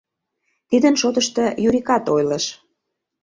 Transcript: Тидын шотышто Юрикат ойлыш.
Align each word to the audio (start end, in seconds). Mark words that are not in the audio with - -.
Тидын 0.69 0.95
шотышто 1.01 1.43
Юрикат 1.67 2.05
ойлыш. 2.15 2.45